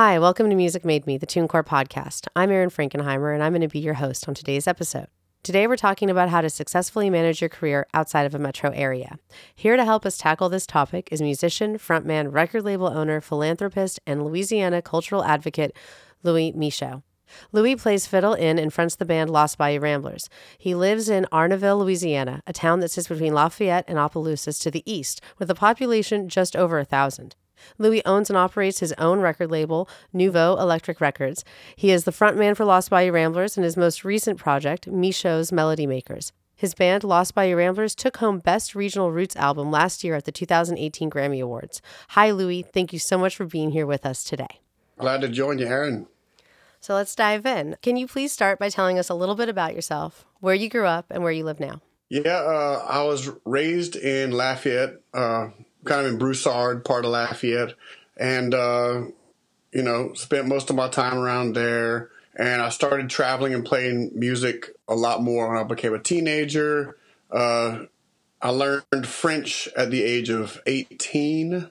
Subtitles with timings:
[0.00, 2.28] Hi, welcome to Music Made Me, the TuneCore podcast.
[2.36, 5.08] I'm Erin Frankenheimer, and I'm going to be your host on today's episode.
[5.42, 9.18] Today, we're talking about how to successfully manage your career outside of a metro area.
[9.56, 14.24] Here to help us tackle this topic is musician, frontman, record label owner, philanthropist, and
[14.24, 15.74] Louisiana cultural advocate
[16.22, 17.02] Louis Michot.
[17.50, 20.30] Louis plays fiddle in and fronts the band Lost Bayou Ramblers.
[20.58, 24.88] He lives in Arnaudville, Louisiana, a town that sits between Lafayette and Opelousas to the
[24.88, 27.34] east, with a population just over a thousand.
[27.78, 31.44] Louis owns and operates his own record label, Nouveau Electric Records.
[31.76, 35.86] He is the frontman for Lost Bayou Ramblers and his most recent project, Michot's Melody
[35.86, 36.32] Makers.
[36.54, 40.32] His band, Lost Bayou Ramblers, took home Best Regional Roots Album last year at the
[40.32, 41.80] 2018 Grammy Awards.
[42.08, 42.62] Hi, Louis.
[42.62, 44.60] Thank you so much for being here with us today.
[44.98, 46.08] Glad to join you, Erin.
[46.80, 47.76] So let's dive in.
[47.82, 50.86] Can you please start by telling us a little bit about yourself, where you grew
[50.86, 51.80] up, and where you live now?
[52.08, 55.48] Yeah, uh, I was raised in Lafayette, uh,
[55.84, 57.74] kind of in Broussard, part of Lafayette,
[58.16, 59.02] and uh,
[59.72, 62.10] you know, spent most of my time around there.
[62.36, 66.96] And I started traveling and playing music a lot more when I became a teenager.
[67.30, 67.84] Uh,
[68.40, 71.70] I learned French at the age of 18.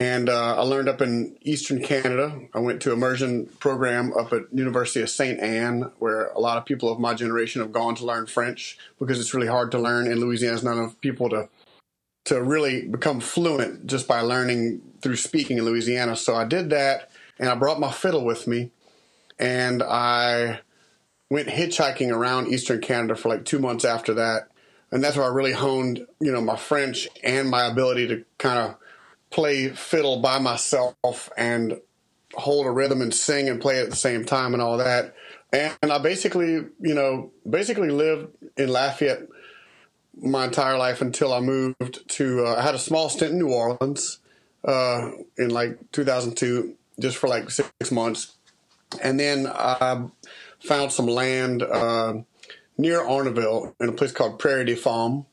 [0.00, 2.40] And uh, I learned up in Eastern Canada.
[2.54, 5.38] I went to immersion program up at University of St.
[5.38, 9.20] Anne, where a lot of people of my generation have gone to learn French because
[9.20, 10.54] it's really hard to learn in Louisiana.
[10.54, 11.50] There's not enough people to
[12.24, 16.16] to really become fluent just by learning through speaking in Louisiana.
[16.16, 18.70] So I did that, and I brought my fiddle with me,
[19.38, 20.60] and I
[21.30, 24.48] went hitchhiking around Eastern Canada for like two months after that,
[24.90, 28.58] and that's where I really honed, you know, my French and my ability to kind
[28.58, 28.76] of
[29.30, 31.80] play fiddle by myself and
[32.34, 35.14] hold a rhythm and sing and play at the same time and all that.
[35.52, 39.26] And, I basically, you know, basically lived in Lafayette
[40.22, 42.46] my entire life until I moved to.
[42.46, 44.18] Uh, I had a small stint in New Orleans
[44.64, 48.36] uh, in like 2002, just for like six months,
[49.02, 50.06] and then I
[50.60, 52.14] found some land uh,
[52.76, 55.24] near Arnaudville in a place called Prairie des Femmes,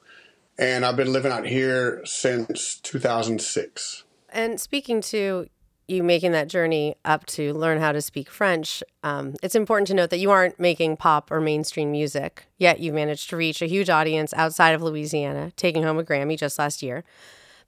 [0.57, 4.03] and I've been living out here since 2006.
[4.29, 5.47] And speaking to
[5.87, 9.93] you making that journey up to learn how to speak French, um, it's important to
[9.93, 13.67] note that you aren't making pop or mainstream music, yet you've managed to reach a
[13.67, 17.03] huge audience outside of Louisiana, taking home a Grammy just last year.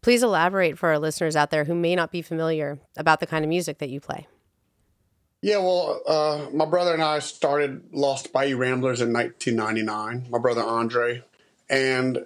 [0.02, 3.44] Please elaborate for our listeners out there who may not be familiar about the kind
[3.44, 4.28] of music that you play.
[5.41, 10.62] Yeah, well, uh, my brother and I started Lost Bayou Ramblers in 1999, my brother
[10.62, 11.24] Andre,
[11.69, 12.25] and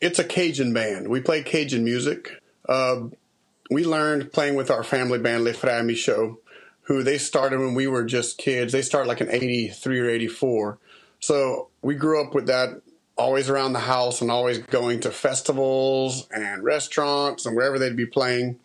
[0.00, 1.08] it's a Cajun band.
[1.08, 2.30] We play Cajun music.
[2.68, 3.02] Uh,
[3.70, 6.36] we learned playing with our family band Les Frères Michot,
[6.82, 8.72] who they started when we were just kids.
[8.72, 10.78] They started like in 83 or 84.
[11.20, 12.82] So we grew up with that
[13.16, 18.06] always around the house and always going to festivals and restaurants and wherever they'd be
[18.06, 18.58] playing.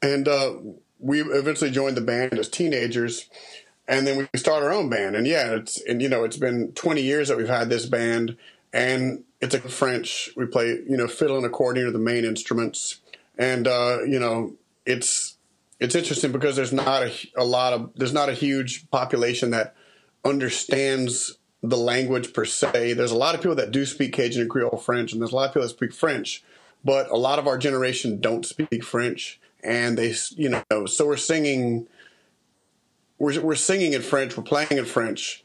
[0.00, 0.54] And uh,
[1.00, 3.28] we eventually joined the band as teenagers.
[3.88, 5.16] And then we started our own band.
[5.16, 8.36] And yeah, it's, and you know, it's been 20 years that we've had this band.
[8.72, 10.30] And it's a French.
[10.36, 13.00] We play, you know, fiddle and accordion are the main instruments
[13.38, 14.54] and uh, you know
[14.86, 15.36] it's
[15.80, 19.74] it's interesting because there's not a, a lot of there's not a huge population that
[20.24, 22.92] understands the language per se.
[22.94, 25.36] There's a lot of people that do speak Cajun and Creole French, and there's a
[25.36, 26.42] lot of people that speak French,
[26.84, 31.16] but a lot of our generation don't speak French, and they, you know, so we're
[31.16, 31.86] singing,
[33.18, 35.43] we're we're singing in French, we're playing in French,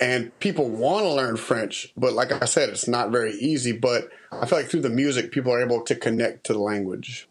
[0.00, 3.72] and people want to learn French, but like I said, it's not very easy.
[3.72, 7.28] But I feel like through the music, people are able to connect to the language.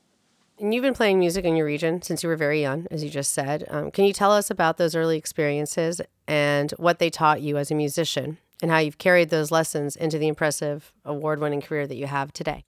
[0.60, 3.10] And you've been playing music in your region since you were very young, as you
[3.10, 3.66] just said.
[3.70, 7.70] Um, can you tell us about those early experiences and what they taught you as
[7.72, 12.08] a musician, and how you've carried those lessons into the impressive award-winning career that you
[12.08, 12.64] have today?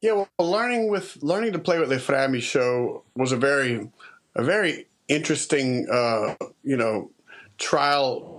[0.00, 3.90] Yeah, well, learning with learning to play with Le Frères show was a very,
[4.36, 7.10] a very interesting, uh, you know,
[7.58, 8.35] trial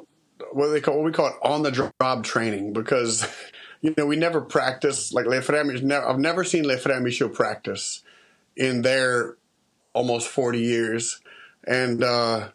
[0.51, 3.27] what they call what we call it on the job training because
[3.81, 5.91] you know we never practice like Les Frères.
[5.91, 8.03] I've never seen Les Frères Michot practice
[8.55, 9.35] in their
[9.93, 11.19] almost forty years,
[11.65, 12.49] and uh,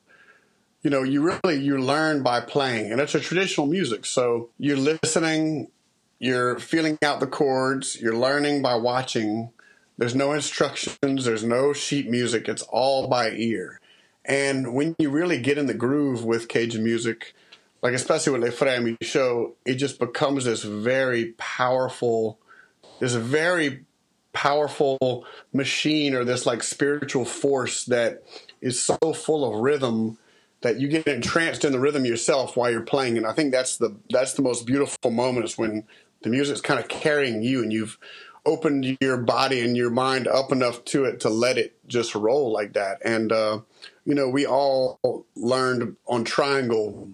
[0.82, 4.05] you know you really you learn by playing, and it's a traditional music.
[4.06, 5.70] So you're listening,
[6.19, 9.50] you're feeling out the chords, you're learning by watching.
[9.99, 12.49] There's no instructions, there's no sheet music.
[12.49, 13.78] It's all by ear.
[14.25, 17.35] And when you really get in the groove with Cajun music,
[17.82, 22.38] like especially with Les Frères Michot, it just becomes this very powerful,
[23.00, 23.84] this very
[24.32, 28.23] powerful machine or this like spiritual force that
[28.61, 30.17] is so full of rhythm
[30.62, 33.17] that you get entranced in the rhythm yourself while you're playing.
[33.17, 35.85] And I think that's the that's the most beautiful moment is when
[36.23, 37.99] the music's kind of carrying you and you've
[38.46, 42.52] opened your body and your mind up enough to it to let it just roll
[42.52, 42.99] like that.
[43.05, 43.61] And uh,
[44.05, 47.11] you know, we all learned on triangle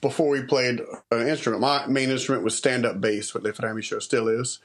[0.00, 0.80] before we played
[1.10, 1.60] an instrument.
[1.60, 4.58] My main instrument was stand up bass, what the Frères Michot still is.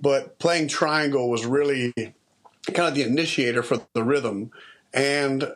[0.00, 4.50] But playing triangle was really kind of the initiator for the rhythm.
[4.92, 5.52] And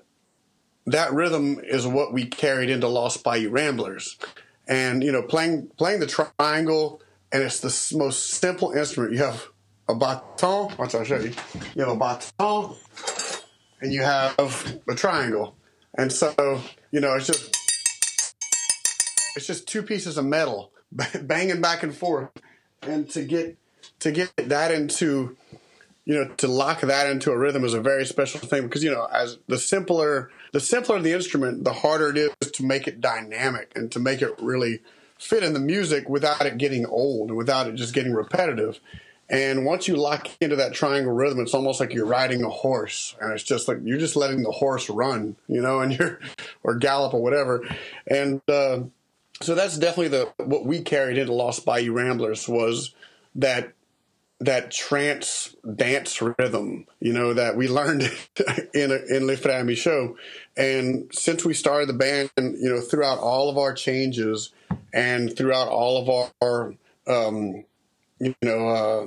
[0.86, 4.18] that rhythm is what we carried into Lost Bayou Ramblers.
[4.66, 7.02] And, you know, playing playing the triangle,
[7.32, 9.12] and it's the most simple instrument.
[9.12, 9.48] You have
[9.88, 11.32] a baton, watch I'll show you.
[11.74, 12.76] You have a baton,
[13.80, 14.36] and you have
[14.88, 15.56] a triangle.
[15.94, 16.62] And so,
[16.92, 17.59] you know, it's just
[19.36, 20.72] it's just two pieces of metal
[21.22, 22.30] banging back and forth.
[22.82, 23.56] And to get
[24.00, 25.36] to get that into
[26.04, 28.90] you know to lock that into a rhythm is a very special thing because you
[28.90, 33.00] know as the simpler the simpler the instrument the harder it is to make it
[33.00, 34.80] dynamic and to make it really
[35.18, 38.80] fit in the music without it getting old and without it just getting repetitive.
[39.28, 43.14] And once you lock into that triangle rhythm it's almost like you're riding a horse.
[43.20, 46.18] And it's just like you're just letting the horse run you know and you're
[46.64, 47.62] or gallop or whatever.
[48.06, 48.80] And uh,
[49.42, 52.94] so that's definitely the what we carried into lost bayou ramblers was
[53.34, 53.72] that
[54.40, 58.02] that trance dance rhythm, you know, that we learned
[58.74, 60.14] in a, in Le Frères Michot.
[60.56, 64.50] And since we started the band, you know, throughout all of our changes
[64.94, 66.74] and throughout all of our,
[67.06, 67.64] um,
[68.18, 69.06] you know, uh,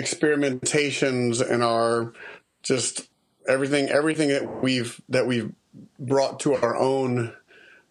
[0.00, 2.14] experimentations and our
[2.62, 3.10] just
[3.46, 5.52] everything, everything that we've, that we've
[5.98, 7.34] brought to our own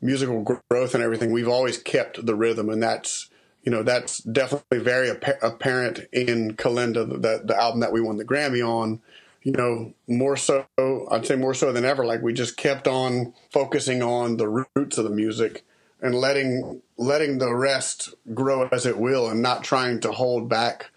[0.03, 2.69] musical growth and everything, we've always kept the rhythm.
[2.69, 3.29] And that's,
[3.63, 8.25] you know that's definitely very apparent in Kalenda, the, the album that we won the
[8.25, 9.01] Grammy on.
[9.41, 10.65] You know, more so,
[11.11, 12.05] I'd say more so than ever.
[12.05, 15.65] Like we just kept on focusing on the roots of the music
[16.01, 20.91] and letting letting the rest grow as it will, and not trying to hold back.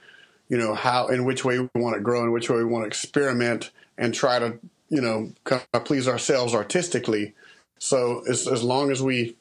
[0.49, 2.83] You know how in which way we want to grow, in which way we want
[2.83, 7.35] to experiment, and try to you know kind of please ourselves artistically.
[7.79, 9.37] So as as long as we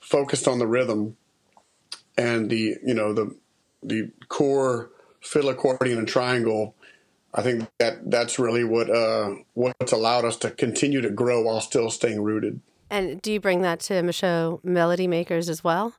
[0.00, 1.16] focused on the rhythm
[2.16, 3.34] and the you know the
[3.82, 4.90] the core
[5.20, 6.74] fiddle accordion and triangle
[7.34, 11.60] i think that that's really what uh what's allowed us to continue to grow while
[11.60, 12.60] still staying rooted.
[12.90, 15.94] And do you bring that to Michot melody makers as well?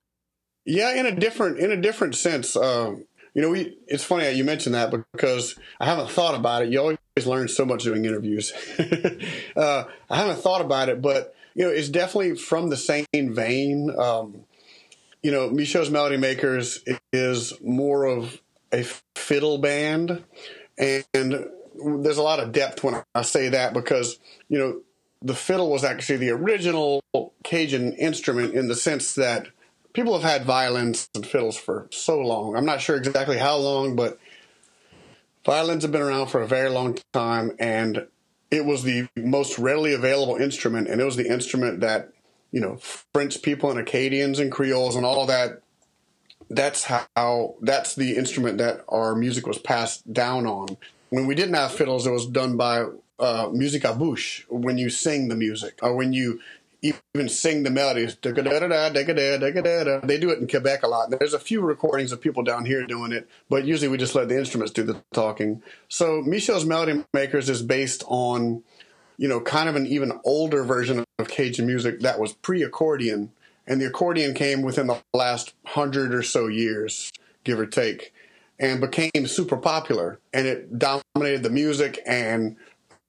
[0.65, 2.55] Yeah in a different in a different sense.
[2.55, 2.95] Uh,
[3.33, 6.69] you know we it's funny that you mentioned that because i haven't thought about it.
[6.69, 8.53] You always learn so much doing interviews.
[9.55, 13.93] Uh, i haven't thought about it but you know it's definitely from the same vein
[13.97, 14.45] um,
[15.23, 16.83] you know, Michot's Melody Makers
[17.13, 18.41] is more of
[18.73, 18.83] a
[19.15, 20.23] fiddle band,
[20.77, 24.19] and there's a lot of depth when I say that because
[24.49, 24.81] you know
[25.21, 27.01] the fiddle was actually the original
[27.43, 29.47] Cajun instrument in the sense that
[29.93, 32.57] people have had violins and fiddles for so long.
[32.57, 34.19] I'm not sure exactly how long, but
[35.45, 38.07] violins have been around for a very long time, and
[38.53, 42.13] it was the most readily available instrument, and it was the instrument that
[42.53, 42.77] you know,
[43.13, 45.61] French people and Acadians and Creoles and all that.
[46.49, 50.77] That's how, that's the instrument that our music was passed down on.
[51.09, 52.85] When we didn't have fiddles, it was done by
[53.19, 56.39] uh, musique à bouche, when you sing the music, or when you
[56.83, 58.17] even sing the melodies.
[58.21, 61.09] They do it in Quebec a lot.
[61.17, 64.27] There's a few recordings of people down here doing it, but usually we just let
[64.27, 65.63] the instruments do the talking.
[65.87, 68.63] So Michot's Melody Makers is based on
[69.17, 73.31] you know, kind of an even older version of Cajun music that was pre accordion.
[73.65, 77.11] And the accordion came within the last hundred or so years,
[77.45, 78.13] give or take,
[78.59, 80.19] and became super popular.
[80.33, 82.57] And it dominated the music and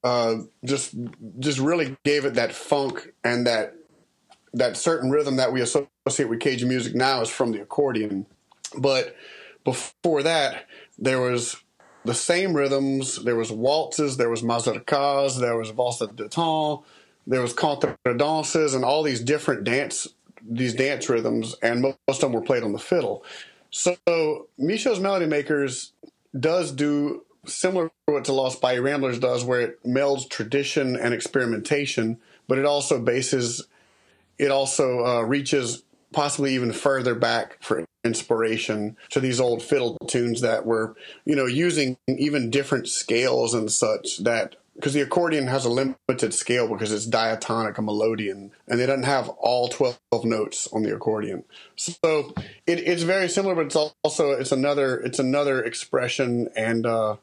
[0.05, 0.95] uh, just
[1.41, 3.75] just really gave it that funk and that
[4.53, 8.27] that certain rhythm that we associate with Cajun music now is from the accordion.
[8.79, 9.17] But
[9.65, 10.67] before that,
[10.99, 11.57] there was
[12.05, 13.25] the same rhythms.
[13.25, 16.87] There was waltzes, there was mazurkas, there was valse de temps,
[17.27, 20.07] there was contredanses, and all these different dance
[20.47, 23.25] these dance rhythms, and most of them were played on the fiddle.
[23.71, 23.97] So
[24.59, 25.93] Michot's Melody Makers
[26.39, 31.15] does do similar to what to Lost Bayou Ramblers does, where it melds tradition and
[31.15, 33.67] experimentation, but it also bases
[34.39, 40.41] it also uh, reaches possibly even further back for inspiration to these old fiddle tunes
[40.41, 45.65] that were, you know, using even different scales and such that because the accordion has
[45.65, 50.69] a limited scale because it's diatonic, a melodeon, and they doesn't have all 12 notes
[50.73, 51.45] on the accordion.
[51.77, 52.35] So
[52.67, 57.17] it, it's very similar, but it's also it's another it's another expression, and uh,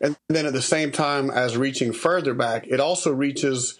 [0.00, 3.78] and then at the same time as reaching further back, it also reaches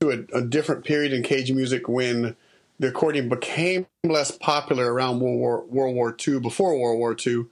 [0.00, 2.36] to a, a different period in Cajun music when
[2.78, 7.46] the accordion became less popular around World War, World War II, before World War II,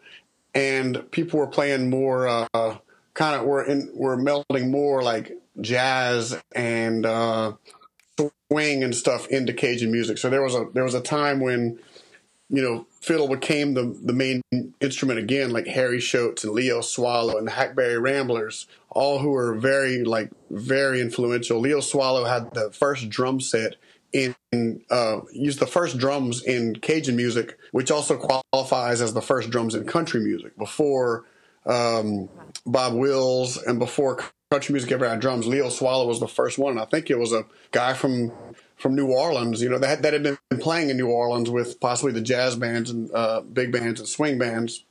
[0.54, 2.78] and people were playing more uh,
[3.14, 7.52] kind of were were melding more like jazz and uh,
[8.50, 10.18] swing and stuff into Cajun music.
[10.18, 11.78] So there was a there was a time when
[12.48, 14.42] you know fiddle became the the main
[14.80, 19.54] instrument again, like Harry Choates and Leo Soileau and the Hackberry Ramblers, all who were
[19.54, 21.60] very like very influential.
[21.60, 23.76] Leo Soileau had the first drum set
[24.12, 24.34] in
[24.90, 29.74] uh, used the first drums in Cajun music, which also qualifies as the first drums
[29.74, 30.56] in country music.
[30.56, 31.24] Before
[31.66, 32.28] um,
[32.64, 36.72] Bob Wills and before country music ever had drums, Leo Soileau was the first one.
[36.72, 38.32] And I think it was a guy from
[38.76, 42.12] from New Orleans, you know, that, that had been playing in New Orleans with possibly
[42.12, 44.84] the jazz bands and uh, big bands and swing bands.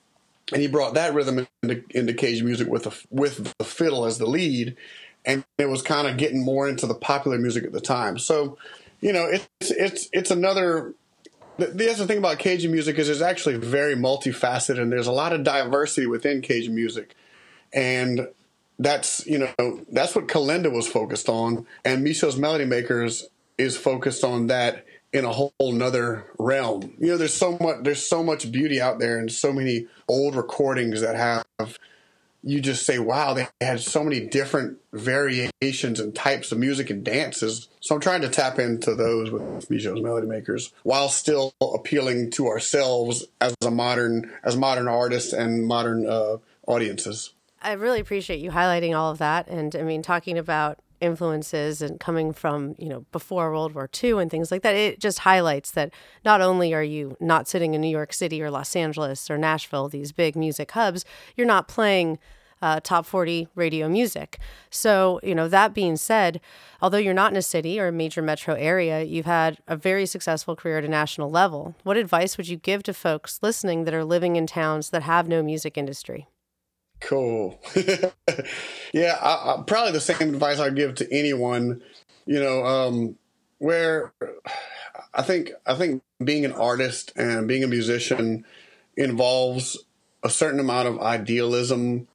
[0.51, 4.18] And he brought that rhythm into, into Cajun music with the, with the fiddle as
[4.18, 4.75] the lead.
[5.24, 8.18] And it was kind of getting more into the popular music at the time.
[8.20, 8.58] So,
[9.01, 10.94] you know, it's, it's, it's another,
[11.58, 15.34] the, other thing about Cajun music is it's actually very multifaceted and there's a lot
[15.34, 17.15] of diversity within Cajun music.
[17.74, 18.27] And
[18.77, 21.65] that's, you know, that's what Kalenda was focused on.
[21.84, 26.93] And Michot's Melody Makers is focused on that in a whole nother realm.
[27.00, 30.35] You know, there's so much there's so much beauty out there and so many old
[30.35, 31.79] recordings that have
[32.47, 37.03] you just say, wow, they had so many different variations and types of music and
[37.03, 37.69] dances.
[37.79, 42.47] So I'm trying to tap into those with Michot's Melody Makers while still appealing to
[42.47, 47.33] ourselves as a modern as modern artists and modern uh, audiences.
[47.63, 49.47] I really appreciate you highlighting all of that.
[49.47, 54.21] And I mean, talking about influences and coming from you know before World War II
[54.21, 55.93] and things like that, it just highlights that
[56.25, 59.88] not only are you not sitting in New York City or Los Angeles or Nashville,
[59.88, 62.19] these big music hubs, you're not playing
[62.62, 64.39] uh, top 40 radio music.
[64.69, 66.41] So, you know, that being said,
[66.81, 70.05] although you're not in a city or a major metro area, you've had a very
[70.05, 71.75] successful career at a national level.
[71.83, 75.27] What advice would you give to folks listening that are living in towns that have
[75.27, 76.27] no music industry?
[77.02, 77.60] Cool.
[78.94, 81.82] yeah, I, I, probably the same advice I'd give to anyone.
[82.25, 83.16] You know, um,
[83.60, 84.14] where
[85.14, 88.46] I think I think being an artist and being a musician
[88.98, 89.78] involves
[90.24, 92.08] a certain amount of idealism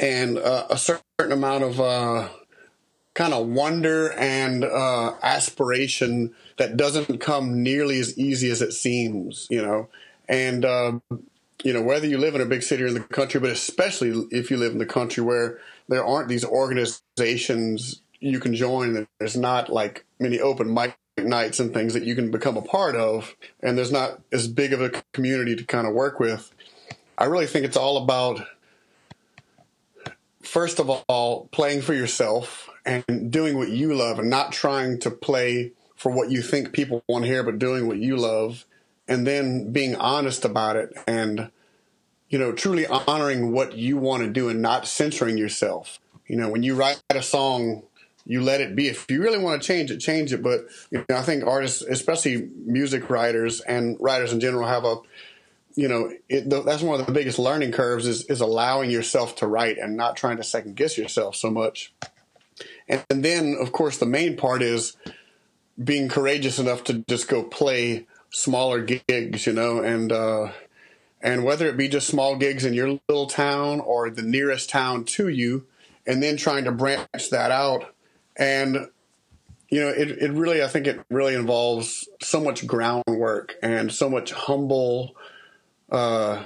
[0.00, 2.28] and uh, a certain amount of uh,
[3.14, 9.46] kind of wonder and uh, aspiration that doesn't come nearly as easy as it seems.
[9.50, 9.88] You know,
[10.28, 10.98] and uh,
[11.64, 14.26] you know, whether you live in a big city or in the country, but especially
[14.30, 19.36] if you live in the country where there aren't these organizations you can join, there's
[19.36, 23.36] not like many open mic nights and things that you can become a part of,
[23.60, 26.52] and there's not as big of a community to kind of work with.
[27.18, 28.40] I really think it's all about,
[30.42, 35.10] first of all, playing for yourself and doing what you love and not trying to
[35.10, 38.64] play for what you think people want to hear, but doing what you love
[39.08, 41.50] and then being honest about it and
[42.28, 45.98] you know truly honoring what you want to do and not censoring yourself.
[46.26, 47.82] You know when you write a song
[48.24, 48.86] you let it be.
[48.86, 50.42] If you really want to change it change it.
[50.42, 54.96] But you know i think artists especially music writers and writers in general have a
[55.74, 59.46] you know it, that's one of the biggest learning curves is, is allowing yourself to
[59.46, 61.92] write and not trying to second guess yourself so much.
[62.88, 64.96] And, and then of course the main part is
[65.82, 70.50] being courageous enough to just go play smaller gigs, you know, and uh,
[71.20, 75.04] and whether it be just small gigs in your little town or the nearest town
[75.04, 75.66] to you,
[76.06, 77.94] and then trying to branch that out,
[78.36, 78.88] and
[79.68, 84.10] you know, it it really I think it really involves so much groundwork and so
[84.10, 85.14] much humble.
[85.90, 86.42] Uh,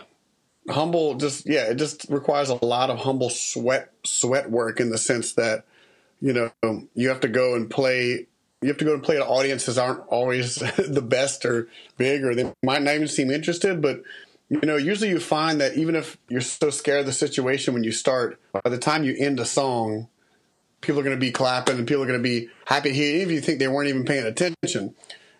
[0.68, 4.98] humble just yeah it just requires a lot of humble sweat sweat work in the
[4.98, 5.64] sense that
[6.20, 6.50] you know
[6.94, 8.26] you have to go and play
[8.62, 10.56] you have to go and play to audiences aren't always
[10.88, 14.02] the best or big or they might not even seem interested but
[14.48, 17.84] you know usually you find that even if you're so scared of the situation when
[17.84, 20.08] you start by the time you end a song
[20.80, 23.28] people are going to be clapping and people are going to be happy here even
[23.28, 24.94] if you think they weren't even paying attention.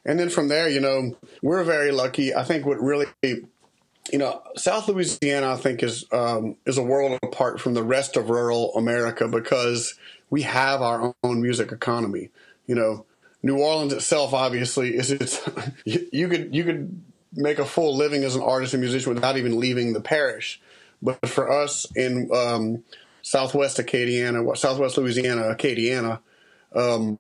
[0.04, 2.34] And then from there you know we're very lucky.
[2.34, 7.18] I think what really you know south louisiana i think is um, is a world
[7.24, 9.98] apart from the rest of rural america because
[10.30, 12.30] we have our own music economy
[12.66, 13.06] you know,
[13.42, 15.40] New Orleans itself obviously is it's
[15.84, 19.60] you could you could make a full living as an artist and musician without even
[19.60, 20.60] leaving the parish.
[21.02, 22.84] But for us in um,
[23.22, 26.20] Southwest Acadiana, Southwest Louisiana, Acadiana,
[26.74, 27.18] um,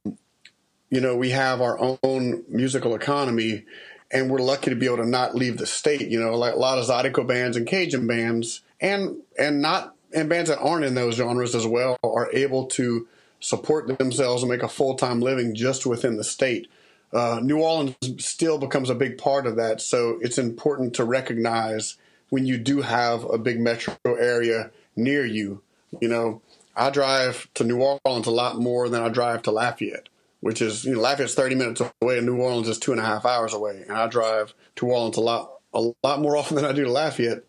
[0.88, 3.64] you know, we have our own musical economy,
[4.10, 6.08] and we're lucky to be able to not leave the state.
[6.08, 10.28] You know, like a lot of Zydeco bands and Cajun bands, and and not and
[10.28, 13.06] bands that aren't in those genres as well are able to
[13.46, 16.68] support themselves and make a full time living just within the state.
[17.12, 21.96] Uh, New Orleans still becomes a big part of that, so it's important to recognize
[22.28, 25.62] when you do have a big metro area near you.
[26.00, 26.42] You know,
[26.74, 30.08] I drive to New Orleans a lot more than I drive to Lafayette,
[30.40, 33.04] which is you know Lafayette's thirty minutes away, and New Orleans is two and a
[33.04, 36.64] half hours away, and I drive to Orleans a lot a lot more often than
[36.64, 37.44] I do to Lafayette,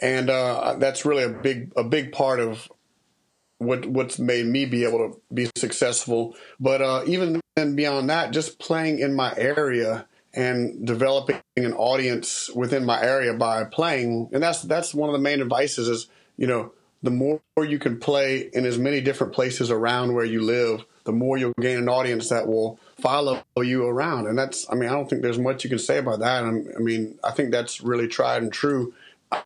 [0.00, 2.70] and uh, that's really a big a big part of
[3.58, 6.36] what what's made me be able to be successful.
[6.58, 12.50] But uh, even then, beyond that, just playing in my area and developing an audience
[12.54, 16.46] within my area by playing, and that's that's one of the main advices is you
[16.46, 16.72] know
[17.02, 21.12] the more you can play in as many different places around where you live, the
[21.12, 24.26] more you'll gain an audience that will follow you around.
[24.26, 26.44] And that's, I mean, I don't think there's much you can say about that.
[26.44, 28.94] I mean, I think that's really tried and true.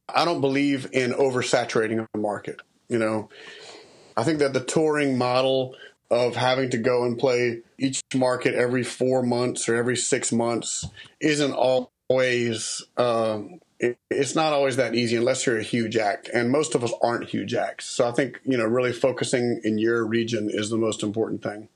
[0.09, 2.61] I don't believe in oversaturating a market.
[2.89, 3.31] You know,
[4.17, 5.75] I think that the touring model
[6.11, 10.87] of having to go and play each market every four months or every six months
[11.21, 12.85] isn't always.
[12.97, 16.85] Um, it, it's not always that easy unless you're a huge act, and most of
[16.85, 17.87] us aren't huge acts.
[17.87, 21.69] So I think you know, really focusing in your region is the most important thing.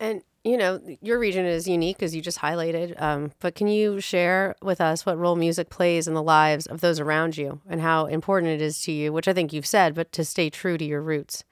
[0.00, 3.00] And you know, your region is unique, as you just highlighted.
[3.00, 6.82] Um, but can you share with us what role music plays in the lives of
[6.82, 9.94] those around you and how important it is to you, which I think you've said,
[9.94, 11.44] but to stay true to your roots?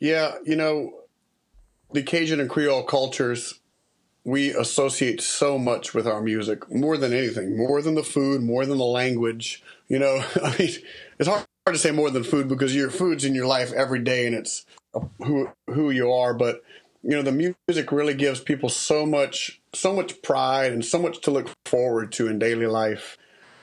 [0.00, 1.04] Yeah, you know,
[1.92, 3.60] the Cajun and Creole cultures,
[4.24, 8.66] we associate so much with our music, more than anything, more than the food, more
[8.66, 9.62] than the language.
[9.86, 10.70] You know, I mean,
[11.20, 14.26] it's hard to say more than food because your food's in your life every day
[14.26, 14.66] and it's
[15.18, 16.62] who who you are, but
[17.02, 21.20] you know the music really gives people so much so much pride and so much
[21.22, 23.16] to look forward to in daily life.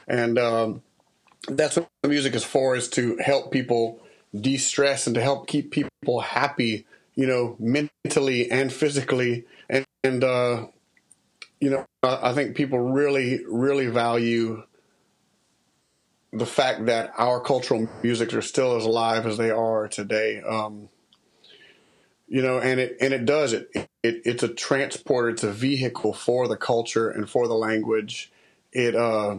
[0.07, 0.81] And um,
[1.47, 3.99] that's what the music is for is to help people
[4.33, 9.45] de-stress and to help keep people happy you know mentally and physically.
[9.69, 10.67] And, and uh,
[11.59, 14.63] you know i think people really really value
[16.31, 20.41] the fact that our cultural music are still as alive as they are today.
[20.41, 20.89] Um,
[22.27, 23.89] you know, and it and it does it, it.
[24.03, 25.29] It's a transporter.
[25.29, 28.31] It's a vehicle for the culture and for the language.
[28.73, 29.37] It, uh,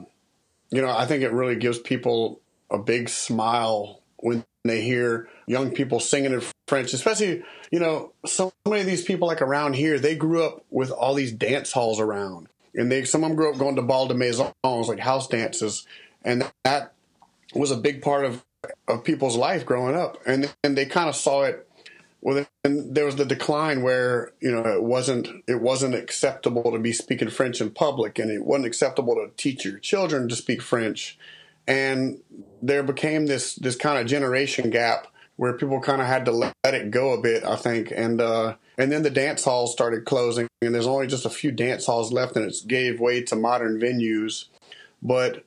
[0.71, 5.71] you know, I think it really gives people a big smile when they hear young
[5.71, 9.99] people singing in French, especially you know, so many of these people like around here,
[9.99, 13.53] they grew up with all these dance halls around, and they some of them grew
[13.53, 15.87] up going to bal de maisons, like house dances,
[16.25, 16.95] and that
[17.55, 18.45] was a big part of
[18.89, 21.68] of people's life growing up, and and they kind of saw it
[22.21, 26.79] well, then there was the decline where you know it wasn't it wasn't acceptable to
[26.79, 30.61] be speaking French in public, and it wasn't acceptable to teach your children to speak
[30.61, 31.19] French,
[31.67, 32.19] and
[32.61, 36.53] there became this this kind of generation gap where people kind of had to let
[36.65, 40.49] it go a bit, I think, and uh, and then the dance halls started closing,
[40.61, 43.81] and there's only just a few dance halls left, and it gave way to modern
[43.81, 44.47] venues,
[45.01, 45.45] but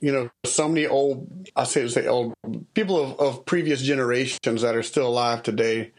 [0.00, 2.34] you know, so many old, I say, say old
[2.74, 5.92] people of, of previous generations that are still alive today.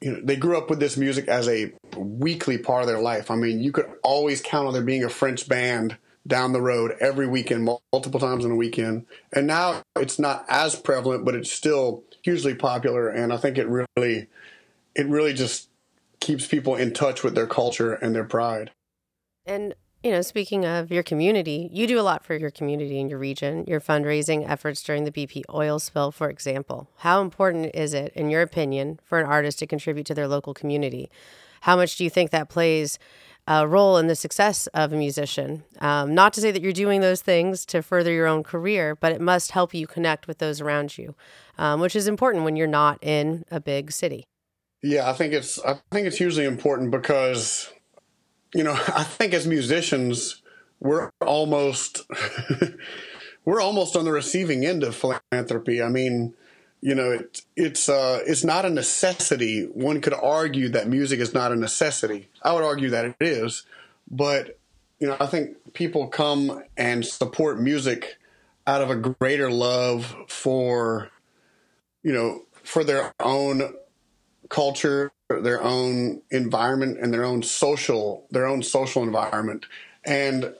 [0.00, 3.30] You know, they grew up with this music as a weekly part of their life.
[3.30, 6.94] I mean, you could always count on there being a French band down the road
[7.00, 9.06] every weekend, multiple times in a weekend.
[9.32, 13.08] And now it's not as prevalent, but it's still hugely popular.
[13.08, 14.28] And I think it really,
[14.94, 15.68] it really just
[16.20, 18.70] keeps people in touch with their culture and their pride.
[19.46, 23.08] And you know, speaking of your community, you do a lot for your community in
[23.08, 26.88] your region, your fundraising efforts during the BP oil spill, for example.
[26.98, 30.54] How important is it, in your opinion, for an artist to contribute to their local
[30.54, 31.10] community?
[31.62, 33.00] How much do you think that plays
[33.48, 35.64] a role in the success of a musician?
[35.80, 39.10] Um, not to say that you're doing those things to further your own career, but
[39.10, 41.16] it must help you connect with those around you,
[41.56, 44.24] um, which is important when you're not in a big city.
[44.80, 47.72] Yeah, I think it's I think it's hugely important because
[48.54, 50.42] you know, I think as musicians,
[50.80, 52.06] we're almost
[53.44, 55.82] we're almost on the receiving end of philanthropy.
[55.82, 56.34] I mean,
[56.80, 59.64] you know, it, it's uh, it's not a necessity.
[59.64, 62.28] One could argue that music is not a necessity.
[62.42, 63.64] I would argue that it is,
[64.10, 64.58] but
[65.00, 68.18] you know, I think people come and support music
[68.66, 71.10] out of a greater love for,
[72.02, 73.74] you know, for their own
[74.48, 79.66] culture, their own environment and their own social their own social environment
[80.04, 80.54] and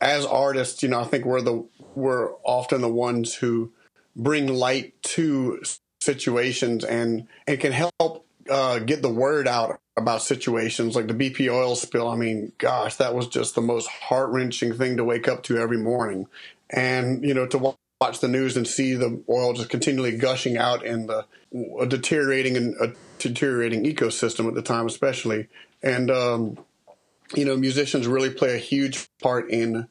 [0.00, 3.72] as artists you know i think we're the we're often the ones who
[4.16, 5.62] bring light to
[6.00, 11.50] situations and and can help uh, get the word out about situations like the BP
[11.52, 12.08] oil spill.
[12.08, 15.58] I mean, gosh, that was just the most heart wrenching thing to wake up to
[15.58, 16.26] every morning.
[16.70, 20.84] And, you know, to watch the news and see the oil just continually gushing out
[20.84, 21.26] in the
[21.86, 25.48] deteriorating and a deteriorating ecosystem at the time, especially.
[25.82, 26.58] And um,
[27.34, 29.88] you know, musicians really play a huge part in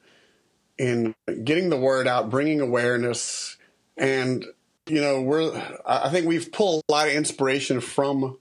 [0.77, 3.57] in getting the word out, bringing awareness,
[3.97, 4.45] and
[4.87, 8.37] you know, we're I think we've pulled a lot of inspiration from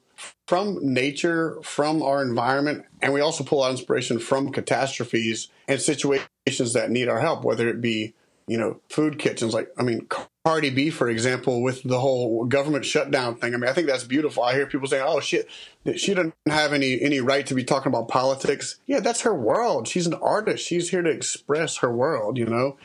[0.46, 6.72] from nature, from our environment, and we also pull out inspiration from catastrophes and situations
[6.74, 8.14] that need our help, whether it be
[8.46, 9.54] you know food kitchens.
[9.54, 10.06] Like I mean,
[10.44, 13.54] Cardi B, for example, with the whole government shutdown thing.
[13.54, 14.42] I mean, I think that's beautiful.
[14.42, 15.48] I hear people saying, "Oh shit,
[15.96, 19.88] she doesn't have any any right to be talking about politics." Yeah, that's her world.
[19.88, 20.66] She's an artist.
[20.66, 22.76] She's here to express her world, you know.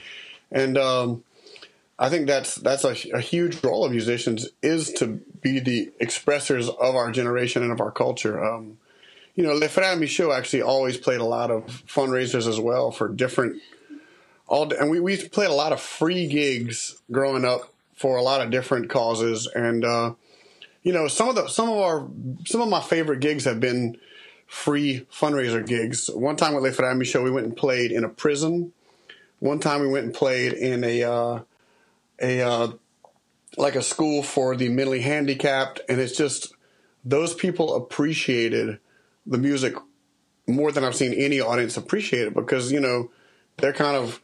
[0.52, 1.24] And um,
[2.00, 6.70] I think that's that's a, a, huge role of musicians is to be the expressors
[6.70, 8.44] of our generation and of our culture.
[8.44, 8.78] Um,
[9.36, 13.10] you know, Le Frère Michot actually always played a lot of fundraisers as well for
[13.10, 13.62] different
[14.48, 18.42] all, and we we played a lot of free gigs growing up for a lot
[18.42, 20.14] of different causes, and uh,
[20.84, 22.08] you know, some of the some of our
[22.46, 23.98] some of my favorite gigs have been
[24.48, 26.10] free fundraiser gigs.
[26.10, 28.72] One time with Le Frère Michot, we went and played in a prison.
[29.40, 31.40] One time we went and played in a uh,
[32.22, 32.72] a uh,
[33.58, 36.54] like a school for the mentally handicapped, and it's just
[37.04, 38.80] those people appreciated
[39.26, 39.76] the music
[40.48, 43.12] more than I've seen any audience appreciate it because you know
[43.58, 44.22] they're kind of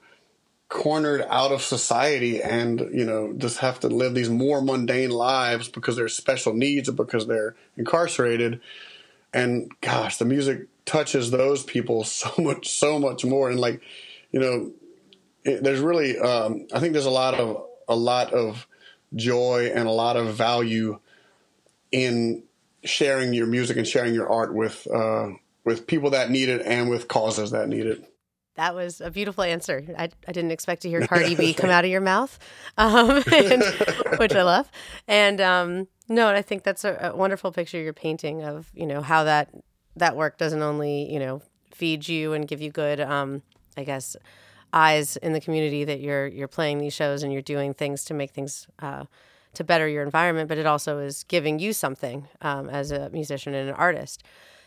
[0.74, 5.68] cornered out of society and you know just have to live these more mundane lives
[5.68, 8.60] because there's special needs or because they're incarcerated
[9.32, 13.82] and gosh the music touches those people so much so much more and like
[14.32, 14.72] you know
[15.44, 18.66] it, there's really um, i think there's a lot of a lot of
[19.16, 20.98] joy and a lot of value
[21.92, 22.42] in
[22.84, 25.30] sharing your music and sharing your art with uh,
[25.64, 28.13] with people that need it and with causes that need it.
[28.56, 29.84] That was a beautiful answer.
[29.98, 32.38] I, I didn't expect to hear Cardi B come out of your mouth,
[32.78, 33.64] um, and,
[34.18, 34.70] which I love.
[35.08, 39.02] And um, no, I think that's a, a, wonderful picture you're painting of you know
[39.02, 39.50] how that
[39.96, 41.42] that work doesn't only you know
[41.74, 43.42] feed you and give you good, um,
[43.76, 44.16] I guess,
[44.72, 48.14] eyes in the community that you're you're playing these shows and you're doing things to
[48.14, 49.06] make things uh,
[49.54, 53.54] to better your environment, but it also is giving you something um, as a musician
[53.54, 54.24] and an artist.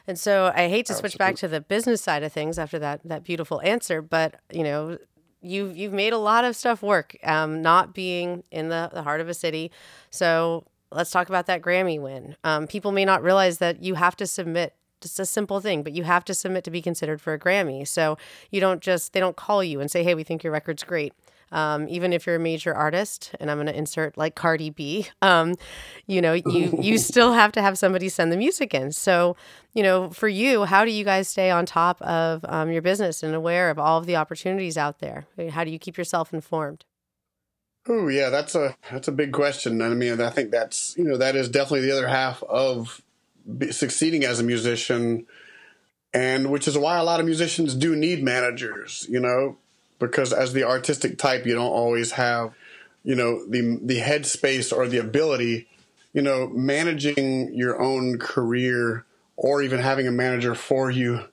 [0.09, 3.01] And so I hate to switch back to the business side of things after that
[3.05, 4.99] that beautiful answer, but you know
[5.43, 9.21] you've you've made a lot of stuff work, um, not being in the, the heart
[9.21, 9.71] of a city.
[10.11, 12.37] So let's talk about that Grammy win.
[12.45, 15.93] Um, people may not realize that you have to submit just a simple thing, but
[15.93, 17.87] you have to submit to be considered for a Grammy.
[17.87, 18.17] So
[18.51, 21.13] you don't just, they don't call you and say, hey, we think your record's great.
[21.53, 25.07] Um, even if you're a major artist, and I'm going to insert like Cardi B,
[25.23, 25.55] um,
[26.07, 28.93] you know, you you still have to have somebody send the music in.
[28.93, 29.37] So,
[29.73, 33.23] you know, for you, how do you guys stay on top of um, your business
[33.23, 35.27] and aware of all of the opportunities out there?
[35.51, 36.85] How do you keep yourself informed?
[37.89, 39.81] Oh yeah, that's a that's a big question.
[39.81, 43.03] I mean, I think that's you know that is definitely the other half of
[43.71, 45.27] succeeding as a musician,
[46.13, 49.07] and which is why a lot of musicians do need managers.
[49.09, 49.59] You know,
[49.99, 52.53] because as the artistic type, you don't always have,
[53.05, 55.69] you know, the the headspace or the ability.
[56.13, 59.05] You know, managing your own career
[59.37, 61.27] or even having a manager for you.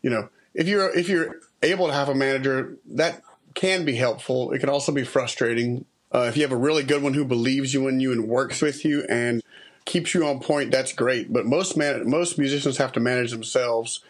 [0.00, 3.22] You know, if you're if you're able to have a manager, that
[3.54, 4.52] can be helpful.
[4.52, 5.84] It can also be frustrating.
[6.14, 8.62] Uh, if you have a really good one who believes you in you and works
[8.62, 9.42] with you and
[9.84, 11.32] keeps you on point, that's great.
[11.32, 14.00] But most man, most musicians have to manage themselves,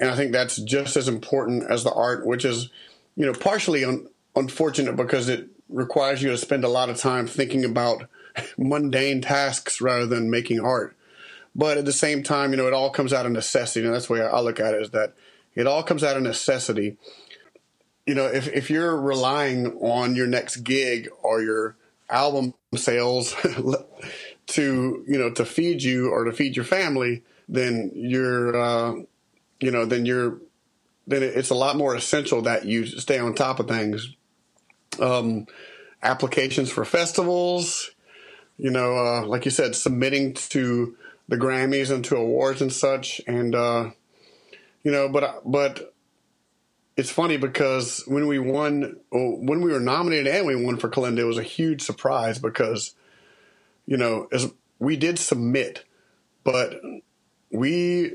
[0.00, 2.70] and I think that's just as important as the art, which is,
[3.16, 7.26] you know, partially un- unfortunate because it requires you to spend a lot of time
[7.26, 8.08] thinking about
[8.58, 10.96] mundane tasks rather than making art.
[11.54, 14.08] But at the same time, you know, it all comes out of necessity, and that's
[14.08, 15.14] the way I look at it: is that
[15.54, 16.98] it all comes out of necessity.
[18.04, 21.76] You know, if if you're relying on your next gig or your
[22.10, 23.34] album sales
[24.48, 28.92] to you know to feed you or to feed your family, then you're uh,
[29.58, 30.38] you know then you're
[31.06, 34.14] then it's a lot more essential that you stay on top of things.
[35.00, 35.46] Um,
[36.02, 37.90] applications for festivals,
[38.56, 40.96] you know, uh, like you said, submitting to
[41.28, 43.90] the Grammys and to awards and such, and uh,
[44.82, 45.92] you know, but but
[46.96, 51.18] it's funny because when we won, when we were nominated and we won for Kalenda,
[51.18, 52.94] it was a huge surprise because
[53.86, 55.84] you know, as we did submit,
[56.44, 56.80] but
[57.50, 58.14] we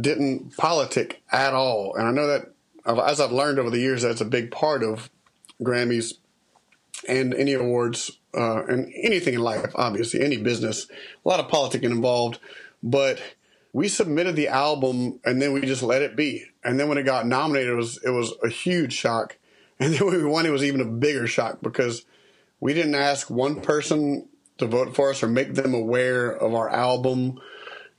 [0.00, 1.94] didn't politic at all.
[1.94, 2.52] And I know that
[2.86, 5.10] as I've learned over the years, that's a big part of
[5.62, 6.14] Grammys
[7.08, 10.88] and any awards uh, and anything in life, obviously, any business,
[11.24, 12.38] a lot of politicking involved.
[12.82, 13.20] But
[13.72, 16.44] we submitted the album and then we just let it be.
[16.64, 19.36] And then when it got nominated, it was it was a huge shock.
[19.78, 22.06] And then when we won, it was even a bigger shock because
[22.60, 26.70] we didn't ask one person to vote for us or make them aware of our
[26.70, 27.38] album.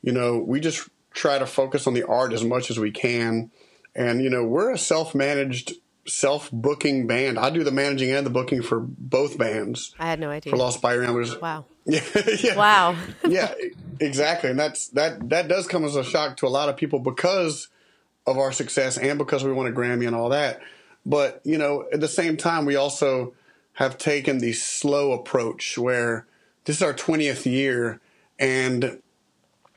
[0.01, 3.51] You know, we just try to focus on the art as much as we can.
[3.95, 5.73] And, you know, we're a self managed
[6.07, 7.39] self booking band.
[7.39, 9.95] I do the managing and the booking for both bands.
[9.99, 10.51] I had no idea.
[10.51, 11.39] For Lost Bayou Ramblers.
[11.41, 11.65] Wow.
[11.85, 12.01] Yeah,
[12.39, 12.55] yeah.
[12.55, 12.95] Wow.
[13.27, 13.53] yeah,
[13.99, 14.51] exactly.
[14.51, 17.67] And that's that that does come as a shock to a lot of people because
[18.25, 20.61] of our success and because we won a Grammy and all that.
[21.05, 23.33] But, you know, at the same time we also
[23.73, 26.27] have taken the slow approach where
[26.65, 28.01] this is our 20th year
[28.37, 29.01] and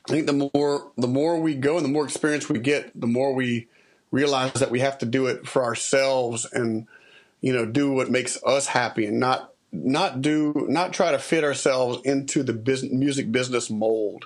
[0.09, 3.07] I think the more the more we go and the more experience we get, the
[3.07, 3.67] more we
[4.09, 6.87] realize that we have to do it for ourselves and
[7.39, 11.43] you know do what makes us happy and not not do not try to fit
[11.43, 14.25] ourselves into the business, music business mold.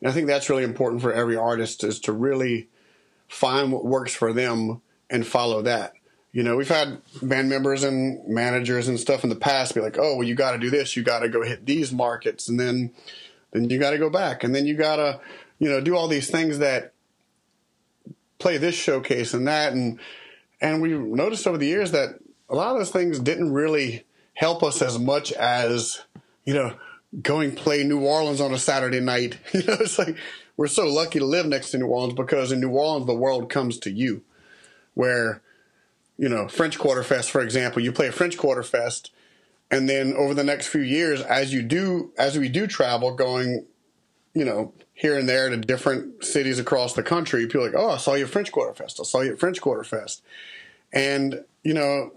[0.00, 2.68] And I think that's really important for every artist is to really
[3.28, 5.94] find what works for them and follow that.
[6.32, 9.96] You know, we've had band members and managers and stuff in the past be like,
[9.98, 10.94] "Oh, well, you got to do this.
[10.94, 12.92] You got to go hit these markets, and then
[13.64, 15.20] then you got to go back, and then you got to,
[15.58, 16.92] you know, do all these things that
[18.38, 19.98] play this showcase and that." And
[20.60, 24.62] and we noticed over the years that a lot of those things didn't really help
[24.62, 26.02] us as much as
[26.44, 26.74] you know
[27.22, 29.38] going play New Orleans on a Saturday night.
[29.52, 30.16] You know, it's like
[30.56, 33.50] we're so lucky to live next to New Orleans because in New Orleans the world
[33.50, 34.22] comes to you.
[34.94, 35.42] Where,
[36.16, 39.10] you know, French Quarter Fest, for example, you play a French Quarter Fest,
[39.70, 43.66] and then over the next few years, as you do, as we do travel, going,
[44.34, 47.96] you know, here and there to different cities across the country, people like, oh, I
[47.96, 49.00] saw you at French Quarter Fest.
[49.00, 50.22] I saw you at French Quarter Fest,
[50.92, 52.12] and you know,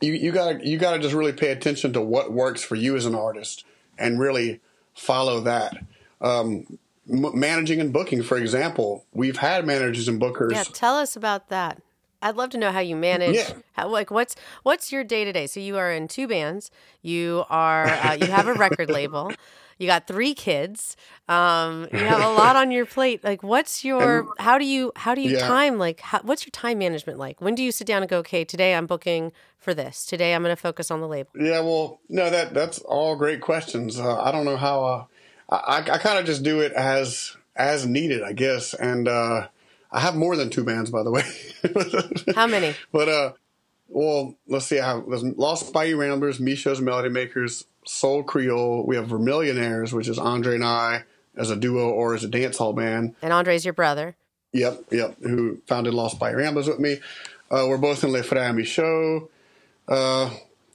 [0.00, 3.06] you you gotta you gotta just really pay attention to what works for you as
[3.06, 3.64] an artist
[3.98, 4.60] and really
[4.94, 5.78] follow that.
[6.20, 6.78] Um,
[7.10, 10.52] m- managing and booking, for example, we've had managers and bookers.
[10.52, 11.82] Yeah, tell us about that.
[12.24, 13.36] I'd love to know how you manage.
[13.36, 13.52] Yeah.
[13.74, 15.46] How, like, what's what's your day to day?
[15.46, 16.70] So you are in two bands.
[17.02, 19.36] You are uh, you have a record label.
[19.76, 20.96] You got three kids.
[21.28, 23.22] Um, you have a lot on your plate.
[23.22, 24.26] Like, what's your?
[24.38, 24.90] how do you?
[24.96, 25.46] How do you Yeah.
[25.46, 25.78] time?
[25.78, 27.42] Like, how, what's your time management like?
[27.42, 28.18] When do you sit down and go?
[28.18, 30.06] Okay, today I'm booking for this.
[30.06, 31.30] Today I'm going to focus on the label.
[31.38, 33.98] Yeah, well, no, that that's all great questions.
[34.00, 34.84] Uh, I don't know how.
[34.84, 35.04] Uh,
[35.50, 38.72] I I kind of just do it as as needed, I guess.
[38.72, 39.48] And uh,
[39.94, 41.22] I have more than two bands, by the way.
[42.34, 42.74] How many?
[42.90, 43.32] But uh,
[43.88, 44.80] well, let's see.
[44.80, 48.84] I have there's Lost Bayou Ramblers, Michot's Melody Makers, Soul Creole.
[48.84, 51.04] We have Vermilionaires, which is Andre and I
[51.36, 53.14] as a duo or as a dance hall band.
[53.22, 54.16] And Andre's your brother.
[54.52, 55.16] Yep, yep.
[55.22, 56.98] Who founded Lost Bayou Ramblers with me?
[57.50, 59.28] Uh, we're both in Le Frère Michot.
[59.86, 60.30] Uh,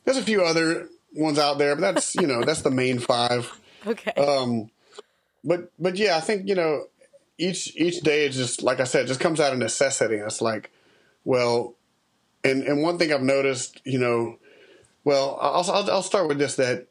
[0.05, 3.51] there's a few other ones out there, but that's you know that's the main five.
[3.87, 4.11] Okay.
[4.11, 4.69] Um,
[5.41, 6.87] but but yeah, I think you know
[7.39, 10.15] each each day is just like I said, just comes out of necessity.
[10.15, 10.71] It's like,
[11.23, 11.75] well,
[12.43, 14.37] and and one thing I've noticed, you know,
[15.03, 16.87] well, I'll I'll, I'll start with this that